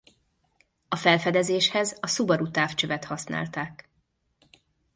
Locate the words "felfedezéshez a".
0.95-2.07